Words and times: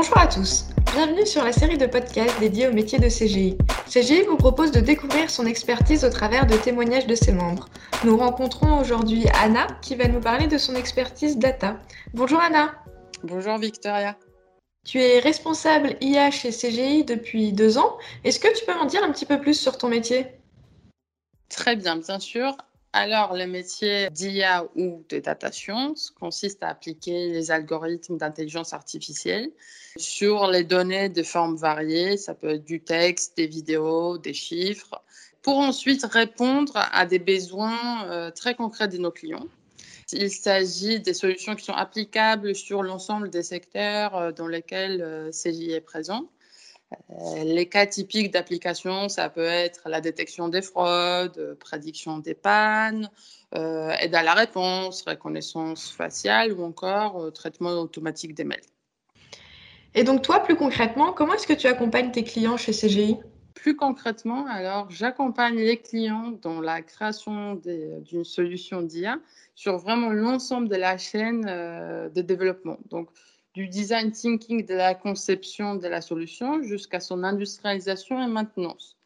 Bonjour 0.00 0.18
à 0.18 0.28
tous, 0.28 0.66
bienvenue 0.92 1.26
sur 1.26 1.42
la 1.42 1.52
série 1.52 1.76
de 1.76 1.86
podcasts 1.86 2.38
dédiés 2.38 2.68
au 2.68 2.72
métier 2.72 3.00
de 3.00 3.08
CGI. 3.08 3.58
CGI 3.90 4.22
vous 4.22 4.36
propose 4.36 4.70
de 4.70 4.78
découvrir 4.78 5.28
son 5.28 5.44
expertise 5.44 6.04
au 6.04 6.08
travers 6.08 6.46
de 6.46 6.56
témoignages 6.56 7.08
de 7.08 7.16
ses 7.16 7.32
membres. 7.32 7.68
Nous 8.04 8.16
rencontrons 8.16 8.78
aujourd'hui 8.78 9.24
Anna 9.42 9.66
qui 9.82 9.96
va 9.96 10.06
nous 10.06 10.20
parler 10.20 10.46
de 10.46 10.56
son 10.56 10.76
expertise 10.76 11.36
data. 11.36 11.80
Bonjour 12.14 12.38
Anna. 12.40 12.76
Bonjour 13.24 13.58
Victoria. 13.58 14.16
Tu 14.86 15.00
es 15.00 15.18
responsable 15.18 15.96
IA 16.00 16.30
chez 16.30 16.50
CGI 16.50 17.02
depuis 17.02 17.52
deux 17.52 17.76
ans. 17.76 17.98
Est-ce 18.22 18.38
que 18.38 18.56
tu 18.56 18.64
peux 18.64 18.74
m'en 18.74 18.86
dire 18.86 19.02
un 19.02 19.10
petit 19.10 19.26
peu 19.26 19.40
plus 19.40 19.60
sur 19.60 19.78
ton 19.78 19.88
métier? 19.88 20.28
Très 21.48 21.74
bien, 21.74 21.96
bien 21.96 22.20
sûr. 22.20 22.56
Alors, 23.00 23.36
le 23.36 23.46
métier 23.46 24.10
d'IA 24.10 24.66
ou 24.74 25.04
de 25.08 25.20
data 25.20 25.52
science 25.52 26.10
consiste 26.10 26.64
à 26.64 26.70
appliquer 26.70 27.28
les 27.28 27.52
algorithmes 27.52 28.18
d'intelligence 28.18 28.72
artificielle 28.72 29.52
sur 29.96 30.48
les 30.48 30.64
données 30.64 31.08
de 31.08 31.22
formes 31.22 31.54
variées. 31.54 32.16
Ça 32.16 32.34
peut 32.34 32.48
être 32.54 32.64
du 32.64 32.80
texte, 32.80 33.36
des 33.36 33.46
vidéos, 33.46 34.18
des 34.18 34.34
chiffres, 34.34 35.00
pour 35.42 35.58
ensuite 35.58 36.04
répondre 36.06 36.72
à 36.74 37.06
des 37.06 37.20
besoins 37.20 38.04
euh, 38.10 38.32
très 38.32 38.56
concrets 38.56 38.88
de 38.88 38.98
nos 38.98 39.12
clients. 39.12 39.46
Il 40.10 40.32
s'agit 40.32 40.98
des 40.98 41.14
solutions 41.14 41.54
qui 41.54 41.66
sont 41.66 41.74
applicables 41.74 42.56
sur 42.56 42.82
l'ensemble 42.82 43.30
des 43.30 43.44
secteurs 43.44 44.16
euh, 44.16 44.32
dans 44.32 44.48
lesquels 44.48 45.00
euh, 45.02 45.30
CGI 45.30 45.70
est 45.70 45.80
présent. 45.80 46.28
Euh, 46.92 47.44
les 47.44 47.68
cas 47.68 47.86
typiques 47.86 48.32
d'application, 48.32 49.08
ça 49.08 49.28
peut 49.28 49.44
être 49.44 49.88
la 49.88 50.00
détection 50.00 50.48
des 50.48 50.62
fraudes, 50.62 51.56
prédiction 51.60 52.18
des 52.18 52.34
pannes, 52.34 53.10
euh, 53.54 53.90
aide 54.00 54.14
à 54.14 54.22
la 54.22 54.34
réponse, 54.34 55.02
reconnaissance 55.02 55.90
faciale 55.90 56.52
ou 56.52 56.62
encore 56.62 57.22
euh, 57.22 57.30
traitement 57.30 57.72
automatique 57.72 58.34
des 58.34 58.44
mails. 58.44 58.60
Et 59.94 60.04
donc 60.04 60.22
toi, 60.22 60.40
plus 60.40 60.56
concrètement, 60.56 61.12
comment 61.12 61.34
est-ce 61.34 61.46
que 61.46 61.54
tu 61.54 61.66
accompagnes 61.66 62.10
tes 62.10 62.24
clients 62.24 62.56
chez 62.56 62.72
CGI 62.72 63.16
Plus 63.54 63.76
concrètement, 63.76 64.46
alors 64.46 64.90
j'accompagne 64.90 65.56
les 65.56 65.78
clients 65.78 66.32
dans 66.42 66.60
la 66.60 66.82
création 66.82 67.54
d'une 67.54 68.24
solution 68.24 68.82
d'IA 68.82 69.18
sur 69.54 69.78
vraiment 69.78 70.10
l'ensemble 70.10 70.68
de 70.68 70.76
la 70.76 70.96
chaîne 70.98 71.42
de 71.42 72.20
développement. 72.20 72.78
Donc 72.90 73.08
du 73.54 73.68
design 73.68 74.12
thinking 74.12 74.64
de 74.64 74.74
la 74.74 74.94
conception 74.94 75.74
de 75.74 75.88
la 75.88 76.00
solution 76.00 76.62
jusqu'à 76.62 77.00
son 77.00 77.24
industrialisation 77.24 78.22
et 78.22 78.26
maintenance. 78.26 78.96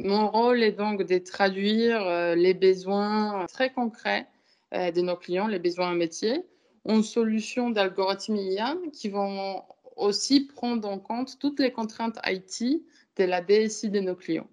Mon 0.00 0.30
rôle 0.30 0.62
est 0.62 0.72
donc 0.72 1.02
de 1.02 1.18
traduire 1.18 2.00
euh, 2.06 2.34
les 2.36 2.54
besoins 2.54 3.46
très 3.48 3.72
concrets 3.72 4.28
euh, 4.74 4.92
de 4.92 5.00
nos 5.00 5.16
clients, 5.16 5.48
les 5.48 5.58
besoins 5.58 5.92
métiers, 5.94 6.44
en 6.84 7.02
solutions 7.02 7.70
d'algorithmes 7.70 8.36
IA 8.36 8.76
qui 8.92 9.08
vont 9.08 9.62
aussi 9.96 10.46
prendre 10.46 10.88
en 10.88 10.98
compte 11.00 11.38
toutes 11.40 11.58
les 11.58 11.72
contraintes 11.72 12.18
IT 12.24 12.82
de 13.16 13.24
la 13.24 13.40
DSI 13.40 13.90
de 13.90 14.00
nos 14.00 14.14
clients. 14.14 14.48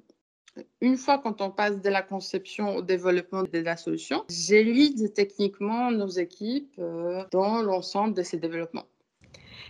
Une 0.81 0.97
fois 0.97 1.19
quand 1.19 1.41
on 1.41 1.51
passe 1.51 1.81
de 1.81 1.89
la 1.89 2.01
conception 2.01 2.75
au 2.77 2.81
développement 2.81 3.43
de 3.43 3.59
la 3.59 3.77
solution, 3.77 4.23
j'élite 4.29 5.13
techniquement 5.13 5.91
nos 5.91 6.07
équipes 6.07 6.73
euh, 6.79 7.23
dans 7.31 7.61
l'ensemble 7.61 8.13
de 8.13 8.23
ces 8.23 8.37
développements. 8.37 8.87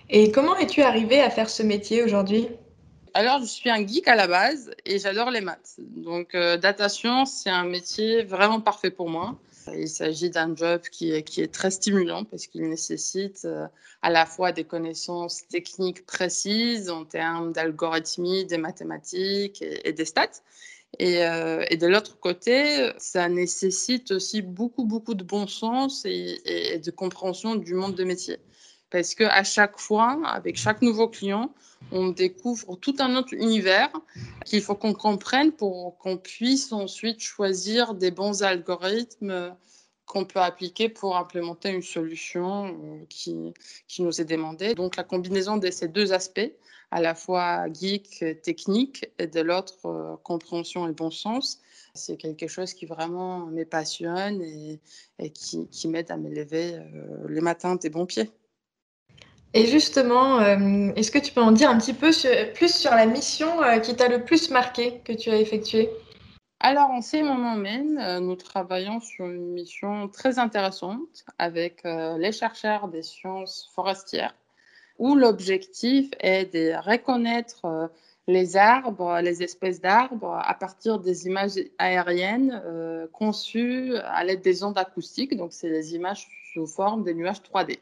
Et 0.09 0.31
comment 0.31 0.55
es-tu 0.57 0.81
arrivé 0.81 1.19
à 1.21 1.31
faire 1.31 1.49
ce 1.49 1.63
métier 1.63 2.03
aujourd'hui? 2.03 2.47
Alors, 3.15 3.39
je 3.39 3.45
suis 3.45 3.71
un 3.71 3.85
geek 3.85 4.07
à 4.07 4.15
la 4.15 4.27
base 4.27 4.71
et 4.85 4.99
j'adore 4.99 5.31
les 5.31 5.41
maths. 5.41 5.75
Donc, 5.79 6.35
euh, 6.35 6.57
data 6.57 6.89
c'est 6.89 7.49
un 7.49 7.63
métier 7.63 8.23
vraiment 8.23 8.61
parfait 8.61 8.91
pour 8.91 9.09
moi. 9.09 9.39
Il 9.73 9.89
s'agit 9.89 10.29
d'un 10.29 10.55
job 10.55 10.81
qui 10.91 11.11
est, 11.11 11.51
très 11.51 11.71
stimulant 11.71 12.23
parce 12.23 12.45
qu'il 12.45 12.69
nécessite 12.69 13.45
euh, 13.45 13.65
à 14.03 14.11
la 14.11 14.27
fois 14.27 14.51
des 14.51 14.63
connaissances 14.63 15.47
techniques 15.47 16.05
précises 16.05 16.91
en 16.91 17.03
termes 17.03 17.51
d'algorithmie, 17.51 18.45
des 18.45 18.59
mathématiques 18.59 19.63
et, 19.63 19.91
des 19.91 20.05
stats. 20.05 20.43
Et, 20.99 21.25
euh, 21.25 21.65
et 21.71 21.77
de 21.77 21.87
l'autre 21.87 22.19
côté, 22.19 22.91
ça 22.99 23.27
nécessite 23.27 24.11
aussi 24.11 24.43
beaucoup, 24.43 24.85
beaucoup 24.85 25.15
de 25.15 25.23
bon 25.23 25.47
sens 25.47 26.05
et, 26.05 26.41
et 26.45 26.77
de 26.77 26.91
compréhension 26.91 27.55
du 27.55 27.73
monde 27.73 27.95
de 27.95 28.03
métier 28.03 28.37
parce 28.89 29.15
qu'à 29.15 29.43
chaque 29.43 29.79
fois, 29.79 30.21
avec 30.25 30.57
chaque 30.57 30.81
nouveau 30.81 31.07
client, 31.07 31.53
on 31.91 32.09
découvre 32.09 32.75
tout 32.77 32.95
un 32.99 33.15
autre 33.15 33.33
univers 33.33 33.91
qu'il 34.45 34.61
faut 34.61 34.75
qu'on 34.75 34.93
comprenne 34.93 35.51
pour 35.51 35.97
qu'on 35.97 36.17
puisse 36.17 36.71
ensuite 36.71 37.19
choisir 37.19 37.93
des 37.93 38.11
bons 38.11 38.43
algorithmes 38.43 39.55
qu'on 40.05 40.25
peut 40.25 40.39
appliquer 40.39 40.87
pour 40.87 41.17
implémenter 41.17 41.69
une 41.69 41.81
solution 41.81 42.67
euh, 42.67 43.05
qui, 43.09 43.53
qui 43.87 44.03
nous 44.03 44.21
est 44.21 44.25
demandée. 44.25 44.75
Donc 44.75 44.95
la 44.95 45.03
combinaison 45.03 45.57
de 45.57 45.69
ces 45.71 45.87
deux 45.87 46.13
aspects, 46.13 46.51
à 46.91 47.01
la 47.01 47.15
fois 47.15 47.65
geek, 47.73 48.23
technique, 48.43 49.09
et 49.17 49.27
de 49.27 49.41
l'autre 49.41 49.85
euh, 49.85 50.15
compréhension 50.23 50.87
et 50.87 50.93
bon 50.93 51.09
sens, 51.09 51.59
c'est 51.95 52.17
quelque 52.17 52.47
chose 52.47 52.73
qui 52.73 52.85
vraiment 52.85 53.47
me 53.47 53.63
passionne 53.63 54.41
et, 54.41 54.79
qui, 55.31 55.67
qui 55.69 55.87
m'aide 55.87 56.11
à 56.11 56.17
m'élever 56.17 56.75
euh, 56.75 57.25
le 57.25 57.41
matin 57.41 57.75
des 57.75 57.89
bons 57.89 58.05
pieds. 58.05 58.29
Et 59.57 59.67
justement, 59.67 60.41
euh, 60.41 60.91
est-ce 60.97 61.11
que 61.11 61.17
tu 61.17 61.31
peux 61.31 61.41
en 61.41 61.53
dire 61.53 61.69
un 61.69 61.77
petit 61.77 61.93
peu 61.93 62.11
plus 62.55 62.75
sur 62.75 62.91
la 62.91 63.05
mission 63.05 63.63
euh, 63.63 63.79
qui 63.79 63.95
t'a 63.95 64.09
le 64.09 64.25
plus 64.25 64.49
marqué 64.49 64.99
que 65.05 65.13
tu 65.13 65.29
as 65.29 65.39
effectuée? 65.39 65.89
Alors, 66.59 66.89
en 66.89 67.01
ces 67.01 67.23
moments 67.23 67.55
même, 67.55 67.97
euh, 67.97 68.19
nous 68.19 68.35
travaillons 68.35 68.99
sur 68.99 69.27
une 69.27 69.53
mission 69.53 70.09
très 70.09 70.39
intéressante 70.39 71.23
avec 71.39 71.83
les 71.85 72.33
chercheurs 72.33 72.89
des 72.89 73.01
sciences 73.01 73.71
forestières, 73.73 74.35
où 74.99 75.15
l'objectif 75.15 76.09
est 76.19 76.53
de 76.53 76.73
reconnaître 76.75 77.89
les 78.27 78.57
arbres, 78.57 79.21
les 79.21 79.41
espèces 79.41 79.79
d'arbres, 79.79 80.37
à 80.43 80.53
partir 80.53 80.99
des 80.99 81.27
images 81.27 81.55
aériennes 81.77 82.61
conçues 83.13 83.95
à 84.03 84.25
l'aide 84.25 84.41
des 84.41 84.65
ondes 84.65 84.77
acoustiques. 84.77 85.37
Donc, 85.37 85.53
c'est 85.53 85.69
des 85.69 85.95
images 85.95 86.27
sous 86.53 86.67
forme 86.67 87.05
de 87.05 87.13
nuages 87.13 87.41
3D. 87.41 87.79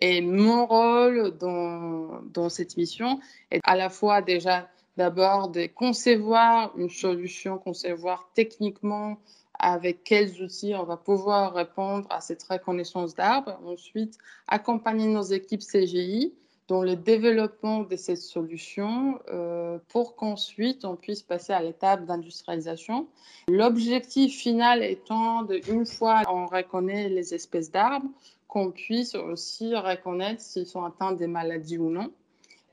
Et 0.00 0.20
mon 0.20 0.66
rôle 0.66 1.36
dans, 1.38 2.20
dans 2.32 2.48
cette 2.48 2.76
mission 2.76 3.18
est 3.50 3.60
à 3.64 3.76
la 3.76 3.90
fois 3.90 4.22
déjà 4.22 4.68
d'abord 4.96 5.48
de 5.48 5.66
concevoir 5.66 6.72
une 6.76 6.90
solution, 6.90 7.58
concevoir 7.58 8.30
techniquement 8.34 9.18
avec 9.58 10.04
quels 10.04 10.40
outils 10.42 10.74
on 10.74 10.84
va 10.84 10.96
pouvoir 10.96 11.54
répondre 11.54 12.06
à 12.10 12.20
cette 12.20 12.42
reconnaissance 12.44 13.14
d'arbres. 13.14 13.58
Ensuite, 13.66 14.18
accompagner 14.46 15.06
nos 15.06 15.22
équipes 15.22 15.62
CGI 15.62 16.32
dans 16.68 16.82
le 16.82 16.96
développement 16.96 17.80
de 17.80 17.96
cette 17.96 18.20
solution 18.20 19.18
euh, 19.30 19.78
pour 19.88 20.16
qu'ensuite 20.16 20.84
on 20.84 20.96
puisse 20.96 21.22
passer 21.22 21.52
à 21.52 21.62
l'étape 21.62 22.04
d'industrialisation. 22.04 23.08
L'objectif 23.48 24.36
final 24.36 24.84
étant 24.84 25.42
de, 25.42 25.60
une 25.70 25.86
fois 25.86 26.22
on 26.28 26.46
reconnaît 26.46 27.08
les 27.08 27.34
espèces 27.34 27.70
d'arbres, 27.70 28.08
qu'on 28.48 28.70
puisse 28.70 29.14
aussi 29.14 29.74
reconnaître 29.76 30.40
s'ils 30.40 30.66
sont 30.66 30.82
atteints 30.82 31.12
des 31.12 31.26
maladies 31.26 31.78
ou 31.78 31.90
non 31.90 32.10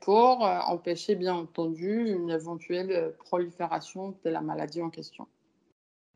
pour 0.00 0.44
euh, 0.44 0.58
empêcher 0.66 1.14
bien 1.14 1.34
entendu 1.34 2.10
une 2.10 2.30
éventuelle 2.30 3.14
prolifération 3.18 4.14
de 4.24 4.30
la 4.30 4.40
maladie 4.40 4.82
en 4.82 4.90
question. 4.90 5.26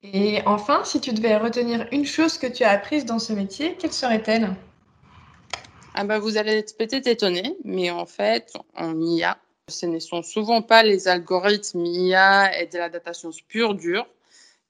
Et 0.03 0.41
enfin, 0.47 0.82
si 0.84 1.00
tu 1.00 1.12
devais 1.12 1.37
retenir 1.37 1.87
une 1.93 2.06
chose 2.06 2.38
que 2.38 2.47
tu 2.47 2.65
as 2.65 2.70
apprise 2.70 3.04
dans 3.04 3.19
ce 3.19 3.34
métier, 3.34 3.76
quelle 3.78 3.93
serait-elle? 3.93 4.54
Ah 5.94 6.04
ben, 6.04 6.19
Vous 6.19 6.38
allez 6.38 6.53
être 6.53 6.76
peut-être 6.78 7.06
étonné, 7.06 7.56
mais 7.65 7.91
en 7.91 8.06
fait, 8.06 8.54
en 8.76 8.99
IA, 8.99 9.38
ce 9.69 9.87
ne 9.87 9.99
sont 9.99 10.22
souvent 10.22 10.62
pas 10.62 10.82
les 10.82 11.06
algorithmes 11.06 11.84
IA 11.84 12.60
et 12.60 12.66
de 12.66 12.78
la 12.78 12.88
data 12.88 13.12
science 13.12 13.43
pure 13.43 13.75
dure 13.75 14.06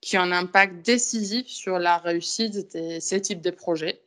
qui 0.01 0.19
ont 0.19 0.23
un 0.23 0.33
impact 0.33 0.85
décisif 0.85 1.47
sur 1.47 1.79
la 1.79 1.99
réussite 1.99 2.75
de 2.75 2.99
ces 3.01 3.21
types 3.21 3.43
de 3.43 3.51
projets. 3.51 4.01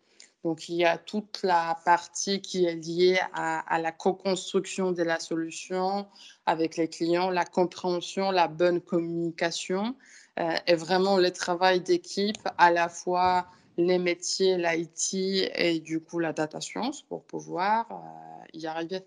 Donc, 0.44 0.68
il 0.68 0.76
y 0.76 0.86
a 0.86 0.98
toute 0.98 1.40
la 1.44 1.78
partie 1.86 2.42
qui 2.42 2.66
est 2.66 2.76
liée 2.76 3.20
à, 3.34 3.80
la 3.80 3.92
co-construction 3.92 4.92
de 4.92 5.02
la 5.02 5.20
solution 5.20 6.06
avec 6.46 6.76
les 6.76 6.90
clients, 6.90 7.30
la 7.30 7.46
compréhension, 7.46 8.30
la 8.30 8.50
bonne 8.50 8.82
communication 8.82 9.96
euh, 10.40 10.54
et 10.68 10.76
vraiment 10.76 11.18
le 11.18 11.32
travail 11.32 11.80
d'équipe, 11.80 12.48
à 12.58 12.72
la 12.72 12.90
fois 12.90 13.48
les 13.78 13.98
métiers, 13.98 14.58
l'IT 14.58 15.14
et 15.56 15.80
du 15.80 16.00
coup 16.00 16.20
la 16.20 16.34
data 16.34 16.60
science 16.62 17.02
pour 17.02 17.24
pouvoir 17.24 17.88
euh, 17.92 18.46
y 18.54 18.68
arriver. 18.68 19.02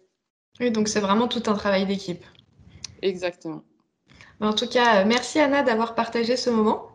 Oui, 0.59 0.71
donc 0.71 0.88
c'est 0.88 1.00
vraiment 1.00 1.29
tout 1.29 1.43
un 1.47 1.55
travail 1.55 1.87
d'équipe. 1.87 2.25
Exactement. 3.03 3.62
En 4.41 4.53
tout 4.53 4.69
cas, 4.69 5.05
merci 5.05 5.38
Anna 5.38 5.62
d'avoir 5.62 5.94
partagé 5.94 6.37
ce 6.37 6.50
moment. 6.50 6.88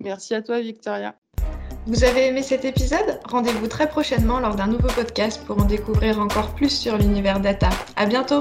Merci 0.00 0.34
à 0.34 0.42
toi 0.42 0.60
Victoria. 0.60 1.14
Vous 1.88 2.04
avez 2.04 2.26
aimé 2.26 2.42
cet 2.42 2.66
épisode? 2.66 3.18
Rendez-vous 3.24 3.66
très 3.66 3.88
prochainement 3.88 4.40
lors 4.40 4.56
d'un 4.56 4.66
nouveau 4.66 4.88
podcast 4.88 5.40
pour 5.46 5.58
en 5.58 5.64
découvrir 5.64 6.20
encore 6.20 6.54
plus 6.54 6.68
sur 6.68 6.98
l'univers 6.98 7.40
data. 7.40 7.70
À 7.96 8.04
bientôt 8.04 8.40